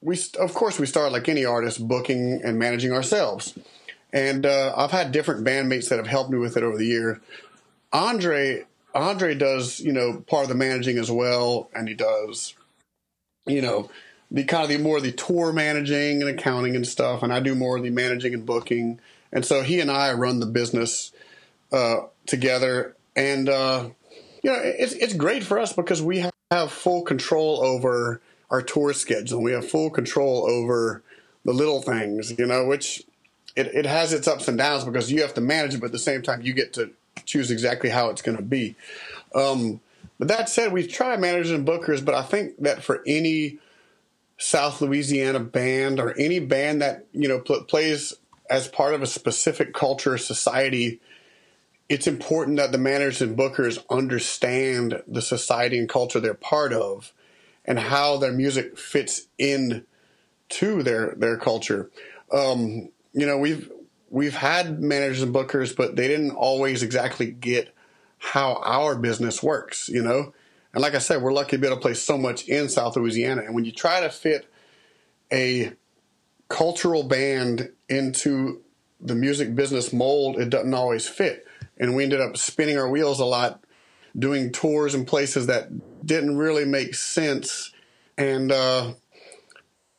[0.00, 3.56] we of course we start like any artist booking and managing ourselves,
[4.12, 7.20] and uh, I've had different bandmates that have helped me with it over the year.
[7.92, 12.54] Andre Andre does you know part of the managing as well, and he does
[13.46, 13.90] you know
[14.30, 17.54] the kind of the more the tour managing and accounting and stuff, and I do
[17.54, 18.98] more of the managing and booking.
[19.32, 21.12] And so he and I run the business
[21.72, 23.88] uh, together, and uh,
[24.42, 28.92] you know it's it's great for us because we have full control over our tour
[28.92, 29.42] schedule.
[29.42, 31.02] We have full control over
[31.44, 33.04] the little things, you know, which
[33.56, 35.92] it, it has its ups and downs because you have to manage it, but at
[35.92, 36.90] the same time you get to
[37.24, 38.76] choose exactly how it's going to be.
[39.34, 39.80] Um,
[40.18, 43.58] but that said, we've tried managers and bookers, but I think that for any
[44.38, 48.14] South Louisiana band or any band that you know pl- plays
[48.52, 51.00] as part of a specific culture or society,
[51.88, 57.14] it's important that the managers and bookers understand the society and culture they're part of
[57.64, 59.86] and how their music fits in
[60.50, 61.90] to their their culture.
[62.30, 63.72] Um, you know, we've
[64.10, 67.74] we've had managers and bookers, but they didn't always exactly get
[68.18, 69.88] how our business works.
[69.88, 70.34] You know,
[70.74, 72.96] and like I said, we're lucky to be able to play so much in South
[72.96, 73.44] Louisiana.
[73.46, 74.46] And when you try to fit
[75.32, 75.72] a
[76.52, 78.60] cultural band into
[79.00, 81.46] the music business mold, it doesn't always fit.
[81.78, 83.64] And we ended up spinning our wheels a lot,
[84.16, 85.70] doing tours in places that
[86.04, 87.72] didn't really make sense.
[88.18, 88.92] And, uh,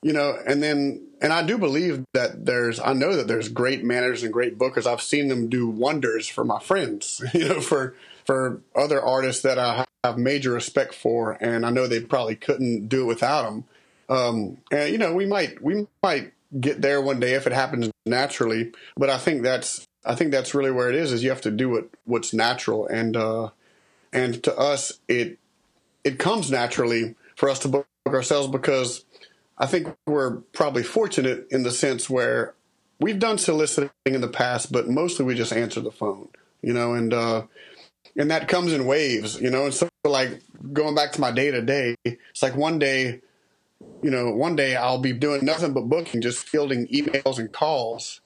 [0.04, 3.84] you know, and then, and I do believe that there's, I know that there's great
[3.84, 4.86] managers and great bookers.
[4.86, 9.58] I've seen them do wonders for my friends, you know, for, for other artists that
[9.58, 11.36] I have major respect for.
[11.42, 13.64] And I know they probably couldn't do it without them.
[14.08, 17.92] Um, and you know, we might, we might get there one day if it happens
[18.06, 21.42] naturally, but I think that's, I think that's really where it is, is you have
[21.42, 22.88] to do what, what's natural.
[22.88, 23.50] And, uh,
[24.12, 25.40] and to us, it,
[26.04, 29.06] it comes naturally for us to book ourselves because
[29.58, 32.54] I think we're probably fortunate in the sense where
[33.00, 36.28] we've done soliciting in the past, but mostly we just answer the phone,
[36.62, 37.44] you know, and, uh,
[38.16, 39.66] and that comes in waves, you know.
[39.66, 43.22] And so, like going back to my day to day, it's like one day,
[44.02, 48.22] you know, one day I'll be doing nothing but booking, just fielding emails and calls,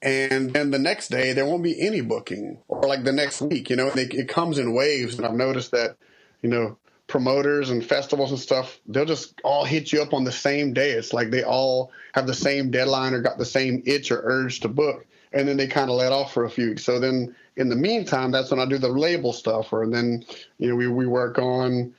[0.00, 3.70] and then the next day there won't be any booking, or like the next week,
[3.70, 3.88] you know.
[3.88, 5.96] It, it comes in waves, and I've noticed that,
[6.40, 10.32] you know, promoters and festivals and stuff, they'll just all hit you up on the
[10.32, 10.90] same day.
[10.90, 14.60] It's like they all have the same deadline or got the same itch or urge
[14.60, 16.76] to book, and then they kind of let off for a few.
[16.76, 20.24] So then in the meantime, that's when I do the label stuff, or then
[20.58, 21.94] you know we we work on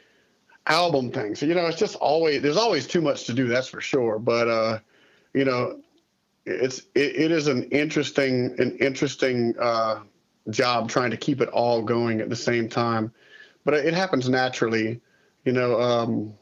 [0.67, 1.39] album things.
[1.39, 3.47] So, you know, it's just always there's always too much to do.
[3.47, 4.19] That's for sure.
[4.19, 4.79] But uh,
[5.33, 5.79] you know,
[6.45, 10.01] it's it, it is an interesting an interesting uh,
[10.49, 13.11] job trying to keep it all going at the same time.
[13.65, 15.01] But it happens naturally,
[15.45, 15.79] you know.
[15.79, 16.33] Um,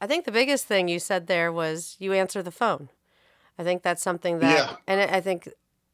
[0.00, 2.88] I think the biggest thing you said there was you answer the phone.
[3.58, 4.76] I think that's something that, yeah.
[4.86, 5.48] and I think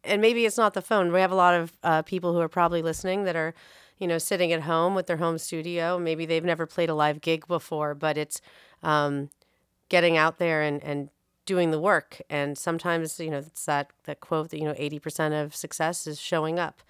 [0.04, 1.12] and maybe it's not the phone.
[1.12, 3.54] We have a lot of uh, people who are probably listening that are,
[4.00, 5.98] you know, sitting at home with their home studio.
[5.98, 8.40] Maybe they've never played a live gig before, but it's
[8.82, 9.28] um,
[9.90, 11.10] getting out there and, and
[11.44, 12.20] doing the work.
[12.30, 16.18] And sometimes, you know, it's that, that quote that, you know, 80% of success is
[16.18, 16.80] showing up.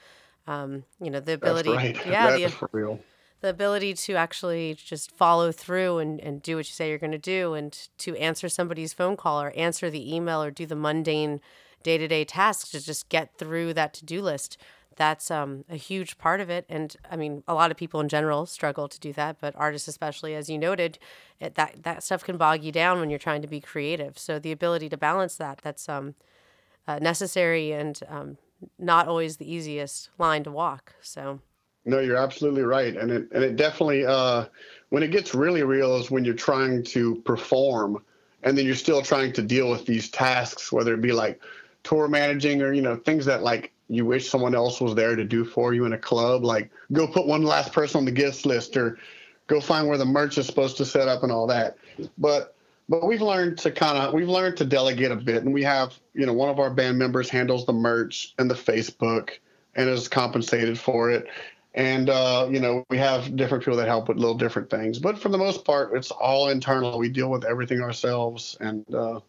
[0.46, 1.70] Um, you know, the ability.
[1.70, 1.96] Right.
[2.07, 2.31] Yeah.
[2.31, 3.01] That's the, for real.
[3.40, 7.11] The ability to actually just follow through and, and do what you say you're going
[7.11, 10.77] to do and to answer somebody's phone call or answer the email or do the
[10.77, 11.40] mundane
[11.83, 14.59] day to day tasks to just get through that to do list.
[14.96, 16.66] That's um, a huge part of it.
[16.68, 19.88] And I mean, a lot of people in general struggle to do that, but artists,
[19.88, 20.98] especially, as you noted,
[21.38, 24.18] it, that, that stuff can bog you down when you're trying to be creative.
[24.18, 26.14] So the ability to balance that, that's um,
[26.87, 28.37] uh, necessary and um,
[28.79, 30.94] not always the easiest line to walk.
[31.00, 31.40] So.
[31.85, 34.44] No, you're absolutely right, and it and it definitely uh,
[34.90, 38.05] when it gets really real is when you're trying to perform,
[38.42, 41.40] and then you're still trying to deal with these tasks, whether it be like
[41.83, 45.24] tour managing or you know things that like you wish someone else was there to
[45.24, 48.46] do for you in a club like go put one last person on the guest
[48.46, 48.98] list or
[49.50, 51.76] go find where the merch is supposed to set up and all that.
[52.16, 52.55] But
[52.88, 55.98] but we've learned to kind of we've learned to delegate a bit and we have
[56.14, 59.31] you know one of our band members handles the merch and the facebook
[59.74, 61.26] and is compensated for it.
[61.74, 65.00] And uh, you know we have different people that help with little different things.
[65.00, 66.96] But for the most part it's all internal.
[66.96, 68.57] We deal with everything ourselves.
[68.61, 69.20] And uh,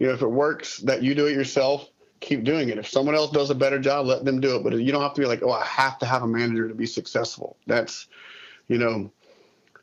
[0.00, 1.88] you know, if it works that you do it yourself,
[2.20, 2.78] keep doing it.
[2.78, 4.64] If someone else does a better job, let them do it.
[4.64, 6.74] But you don't have to be like, oh, I have to have a manager to
[6.74, 7.56] be successful.
[7.66, 8.08] That's,
[8.68, 9.10] you know,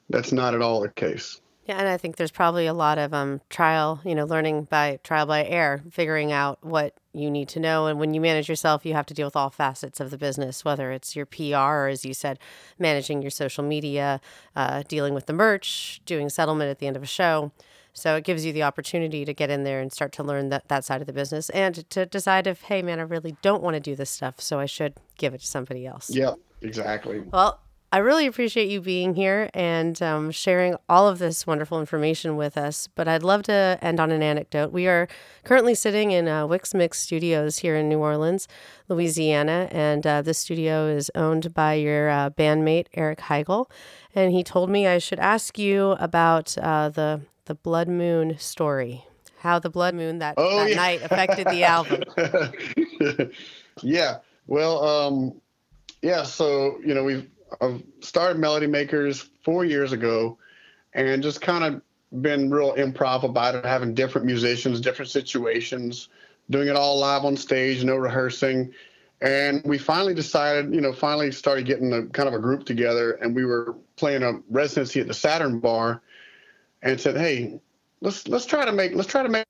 [0.10, 1.40] that's not at all the case.
[1.66, 5.00] Yeah, and I think there's probably a lot of um, trial, you know, learning by
[5.04, 7.88] trial by error, figuring out what you need to know.
[7.88, 10.64] And when you manage yourself, you have to deal with all facets of the business,
[10.64, 12.38] whether it's your PR or, as you said,
[12.78, 14.22] managing your social media,
[14.56, 17.52] uh, dealing with the merch, doing settlement at the end of a show.
[17.96, 20.68] So it gives you the opportunity to get in there and start to learn that,
[20.68, 23.76] that side of the business and to decide if, hey, man, I really don't want
[23.76, 24.42] to do this stuff.
[24.42, 26.10] So I should give it to somebody else.
[26.10, 27.22] Yeah, exactly.
[27.22, 27.62] Well,
[27.94, 32.58] I really appreciate you being here and um, sharing all of this wonderful information with
[32.58, 32.90] us.
[32.94, 34.74] But I'd love to end on an anecdote.
[34.74, 35.08] We are
[35.46, 38.50] currently sitting in uh, Wix Mix Studios here in New Orleans,
[38.90, 43.72] Louisiana, and uh, this studio is owned by your uh, bandmate Eric Heigle.
[44.14, 49.06] And he told me I should ask you about uh, the the Blood Moon story.
[49.40, 50.76] How the Blood Moon that, oh, that yeah.
[50.76, 52.04] night affected the album.
[53.82, 54.18] yeah.
[54.48, 55.42] Well, um,
[56.02, 56.24] yeah.
[56.24, 57.30] So you know we've
[57.62, 60.38] I've started Melody Makers four years ago,
[60.94, 61.82] and just kind of
[62.22, 66.10] been real improv about it, having different musicians, different situations,
[66.50, 68.74] doing it all live on stage, no rehearsing.
[69.22, 73.14] And we finally decided, you know, finally started getting a kind of a group together,
[73.14, 76.02] and we were playing a residency at the Saturn Bar
[76.86, 77.60] and said, "Hey,
[78.00, 79.46] let's let's try to make let's try to make."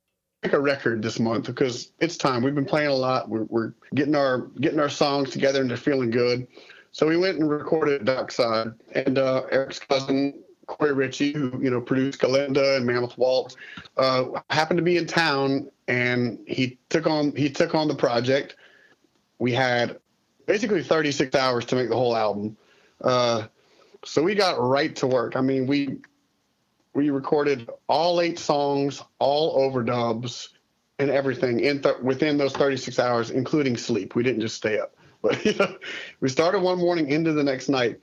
[0.54, 2.44] a record this month because it's time.
[2.44, 3.30] We've been playing a lot.
[3.30, 6.46] We're, we're getting our getting our songs together and they're feeling good.
[6.92, 8.74] So we went and recorded Dockside.
[8.94, 13.56] And uh, Eric's cousin Korey Richey, who you know produced Kalenda and Mammoth Waltz,
[13.98, 18.56] uh, happened to be in town, and he took on he took on the project.
[19.40, 20.00] We had
[20.46, 22.58] basically 36 hours to make the whole album,
[23.02, 23.48] uh,
[24.04, 25.36] so we got right to work.
[25.36, 25.98] I mean, we
[26.96, 30.48] we recorded all eight songs, all overdubs,
[30.98, 34.16] and everything in th- within those 36 hours, including sleep.
[34.16, 35.76] We didn't just stay up, but you know,
[36.22, 38.00] we started one morning into the next night,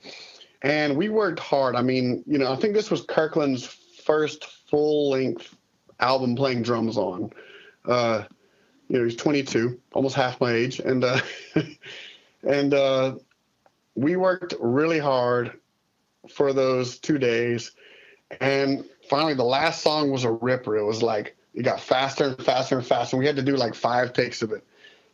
[0.61, 1.75] and we worked hard.
[1.75, 5.55] I mean, you know, I think this was Kirkland's first full length
[5.99, 7.31] album playing drums on.
[7.85, 8.23] Uh,
[8.89, 11.19] you know, he's 22, almost half my age, and uh,
[12.47, 13.15] and uh,
[13.95, 15.59] we worked really hard
[16.29, 17.71] for those two days
[18.41, 20.77] and finally, the last song was a ripper.
[20.77, 23.17] It was like it got faster and faster and faster.
[23.17, 24.65] We had to do like five takes of it.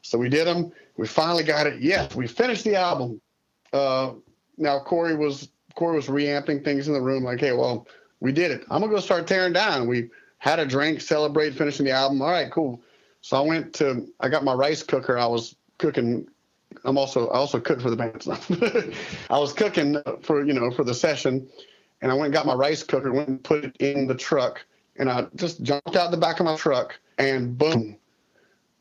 [0.01, 0.71] So we did them.
[0.97, 1.81] We finally got it.
[1.81, 3.21] Yes, we finished the album.
[3.73, 4.13] Uh,
[4.57, 7.23] now Korey was Korey was reamping things in the room.
[7.23, 7.87] Like, hey, well,
[8.19, 8.65] we did it.
[8.69, 9.87] I'm gonna go start tearing down.
[9.87, 10.09] We
[10.39, 12.21] had a drink, celebrate finishing the album.
[12.21, 12.81] All right, cool.
[13.21, 15.17] So I went to I got my rice cooker.
[15.17, 16.27] I was cooking.
[16.85, 18.25] I'm also I also cooked for the band.
[19.29, 21.47] I was cooking for you know for the session,
[22.01, 24.65] and I went and got my rice cooker, went and put it in the truck,
[24.97, 27.97] and I just jumped out the back of my truck, and boom,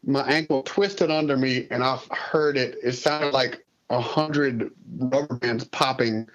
[0.05, 2.79] my ankle twisted under me, and I heard it.
[2.83, 6.29] It sounded like a hundred rubber bands popping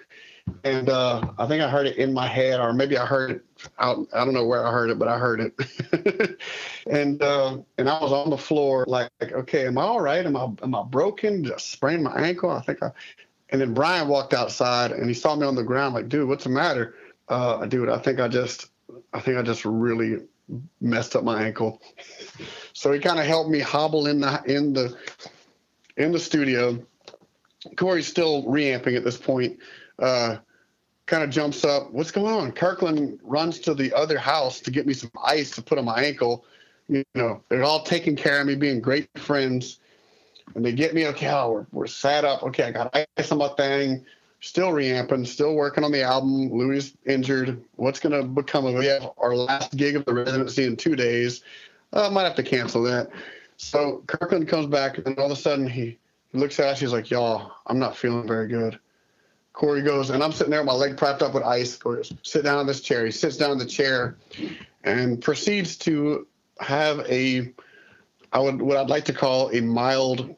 [0.62, 3.44] and uh, I think I heard it in my head, or maybe I heard it
[3.78, 4.06] out.
[4.12, 6.40] I don't know where I heard it, but I heard it.
[6.90, 10.24] and uh, and I was on the floor, like, okay, am I all right?
[10.24, 11.44] Am I am I broken?
[11.44, 12.50] Just sprained my ankle?
[12.50, 12.90] I think I.
[13.54, 16.42] And then Brian walked outside, and he saw me on the ground, like, dude, what's
[16.42, 16.96] the matter?
[17.28, 18.66] Uh, dude, I think I just,
[19.12, 20.24] I think I just really
[20.80, 21.80] messed up my ankle.
[22.72, 24.98] so he kind of helped me hobble in the in the
[25.96, 26.84] in the studio.
[27.76, 29.60] Korey's still reamping at this point
[30.00, 30.38] uh,
[31.06, 31.92] kind of jumps up.
[31.92, 32.50] What's going on?
[32.50, 36.02] Kirkland runs to the other house to get me some ice to put on my
[36.02, 36.44] ankle.
[36.88, 39.78] You know, they're all taking care of me, being great friends.
[40.54, 42.42] And they get me, okay, oh, we're, we're sat up.
[42.42, 44.04] Okay, I got ice on my thing.
[44.40, 46.52] Still reamping, still working on the album.
[46.52, 47.64] Louis injured.
[47.76, 48.78] What's going to become of it?
[48.78, 51.42] We have our last gig of the residency in two days.
[51.92, 53.08] I uh, might have to cancel that.
[53.56, 55.98] So Kirkland comes back, and all of a sudden he,
[56.30, 56.80] he looks at us.
[56.80, 58.78] He's like, y'all, I'm not feeling very good.
[59.54, 61.78] Korey goes, and I'm sitting there with my leg propped up with ice.
[61.78, 63.04] Korey goes, sit down in this chair.
[63.06, 64.16] He sits down in the chair
[64.82, 66.26] and proceeds to
[66.58, 67.52] have a,
[68.34, 70.34] I would what I'd like to call a mild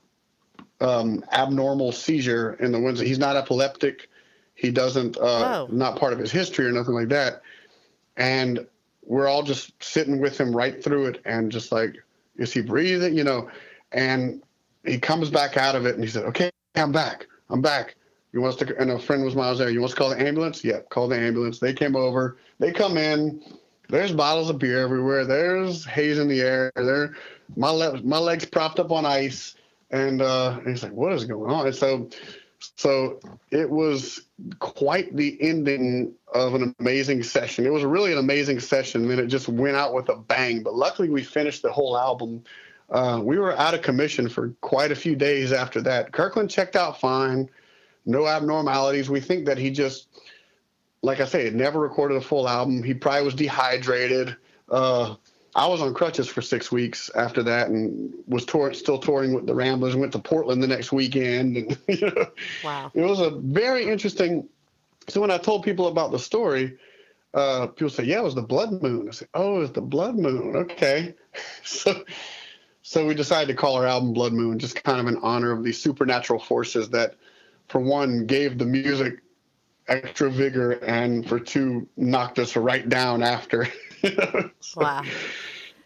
[0.80, 4.08] um, abnormal seizure in the ones he's not epileptic.
[4.54, 7.42] He doesn't, uh, not part of his history or nothing like that.
[8.16, 8.66] And
[9.02, 11.96] we're all just sitting with him right through it and just like,
[12.36, 13.16] is he breathing?
[13.16, 13.50] You know,
[13.92, 14.42] and
[14.84, 17.26] he comes back out of it and he said, okay, I'm back.
[17.50, 17.96] I'm back.
[18.32, 19.70] You want us to, and a friend was miles there.
[19.70, 20.64] You want us to call the ambulance?
[20.64, 21.58] Yeah, call the ambulance.
[21.58, 22.38] They came over.
[22.58, 23.42] They come in.
[23.88, 25.24] There's bottles of beer everywhere.
[25.24, 26.72] There's haze in the air.
[26.74, 27.14] There,
[27.56, 29.54] my le- my legs propped up on ice,
[29.90, 32.08] and, uh, he's like, "What is going on?" So,
[32.76, 33.20] so
[33.50, 34.22] it was
[34.58, 37.66] quite the ending of an amazing session.
[37.66, 40.62] It was really an amazing session, and it just went out with a bang.
[40.62, 42.42] But luckily, we finished the whole album.
[42.90, 46.12] Uh, we were out of commission for quite a few days after that.
[46.12, 47.48] Kirkland checked out fine
[48.06, 49.10] no abnormalities.
[49.10, 50.08] We think that he just,
[51.02, 52.82] like I say, never recorded a full album.
[52.82, 54.36] He probably was dehydrated.
[54.70, 55.16] Uh,
[55.56, 59.46] I was on crutches for six weeks after that, and was tour- still touring with
[59.46, 59.96] the Ramblers.
[59.96, 62.26] Went to Portland the next weekend, and you know,
[62.62, 64.46] wow, it was a very interesting.
[65.08, 66.76] So when I told people about the story,
[67.32, 69.80] uh, people say, "Yeah, it was the blood moon." I said, "Oh, it was the
[69.80, 71.14] blood moon." Okay,
[71.64, 72.04] so
[72.82, 75.64] so we decided to call our album Blood Moon, just kind of in honor of
[75.64, 77.16] these supernatural forces that
[77.68, 79.20] for one, gave the music
[79.88, 83.66] extra vigor, and for two, knocked us right down after.
[84.60, 84.80] so.
[84.80, 85.02] Wow.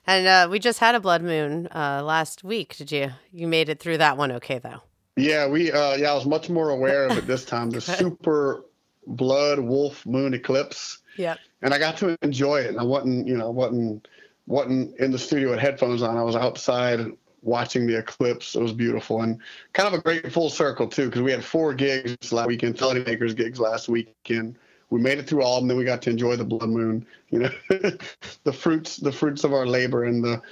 [0.07, 2.77] And uh, we just had a blood moon uh, last week.
[2.77, 3.11] Did you?
[3.33, 4.81] You made it through that one okay though?
[5.17, 5.71] Yeah, we.
[5.71, 7.71] Uh, yeah, I was much more aware of it this time.
[7.71, 8.65] The super
[9.07, 10.99] blood wolf moon eclipse.
[11.17, 11.39] Yep.
[11.63, 12.69] And I got to enjoy it.
[12.69, 14.09] And I wasn't, you know, wasn't
[14.47, 16.17] wasn't in the studio with headphones on.
[16.17, 17.07] I was outside
[17.43, 18.55] watching the eclipse.
[18.55, 19.39] It was beautiful and
[19.73, 23.05] kind of a great full circle too, because we had four gigs last weekend, Melody
[23.05, 24.57] Makers gigs last weekend.
[24.91, 25.69] We made it through all of them.
[25.69, 27.07] Then we got to enjoy the blood moon.
[27.31, 27.51] You know,
[28.45, 30.43] the fruits, the fruits of our labor and the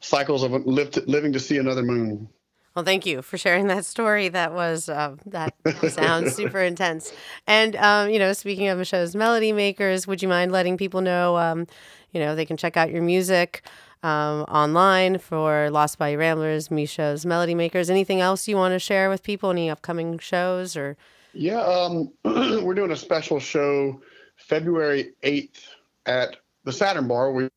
[0.00, 2.28] cycles of lived, living to see another moon.
[2.74, 4.28] Well, thank you for sharing that story.
[4.28, 5.54] That was uh, that
[5.90, 7.12] sounds super intense.
[7.46, 11.36] And um, you know, speaking of Michot's melody makers, would you mind letting people know,
[11.38, 11.66] um,
[12.12, 13.62] you know, they can check out your music
[14.04, 17.90] um, online for Lost Bayou Ramblers, Michot's Melody Makers.
[17.90, 19.50] Anything else you want to share with people?
[19.50, 20.96] Any upcoming shows or?
[21.32, 24.00] Yeah, um, we're doing a special show
[24.36, 25.60] February 8th
[26.06, 27.32] at the Saturn Bar.
[27.32, 27.48] We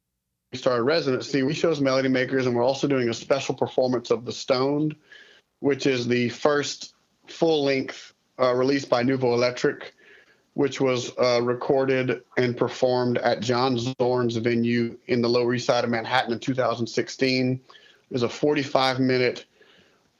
[0.53, 1.43] started residency.
[1.43, 4.95] We shows Melody Makers, and we're also doing a special performance of The Stoned,
[5.59, 6.93] which is the first
[7.27, 9.93] full length uh, released by Nouveau Electric
[10.53, 15.83] which was uh, recorded and performed at John Zorn's venue in the Lower East Side
[15.83, 17.53] of Manhattan in 2016.
[17.53, 19.45] It was a 45 minute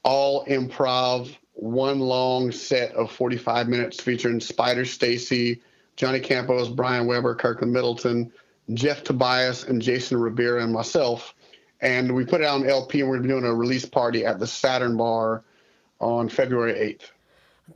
[0.02, 5.60] all improv, one long set of 45 minutes featuring Spider Stacy,
[5.96, 8.32] Johnny Campos, Bryan Webre, Kirkland Middleton,
[8.74, 11.34] Jeff Tobias, and Jason Ribera, and myself.
[11.80, 14.96] And we put it on LP, and we're doing a release party at the Saturn
[14.96, 15.42] Bar
[16.00, 17.10] on February 8th.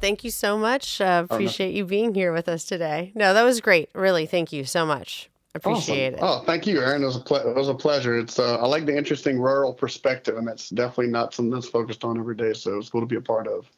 [0.00, 1.00] Thank you so much.
[1.00, 3.12] Uh, appreciate you being here with us today.
[3.14, 3.88] No, that was great.
[3.94, 5.30] Really, thank you so much.
[5.56, 6.24] Appreciate awesome.
[6.24, 6.28] it.
[6.28, 7.02] Oh, thank you, Erin.
[7.02, 8.18] It was a ple- it was a pleasure.
[8.18, 12.04] It's uh, I like the interesting rural perspective, and that's definitely not something that's focused
[12.04, 12.52] on every day.
[12.52, 13.70] So it's cool to be a part of.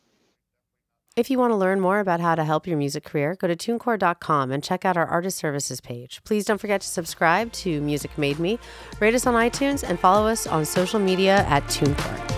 [1.17, 3.57] If you want to learn more about how to help your music career, go to
[3.57, 6.23] tunecore.com and check out our artist services page.
[6.23, 8.61] Please don't forget to subscribe to Music Made Me,
[9.01, 12.38] rate us on iTunes, and follow us on social media at TuneCore.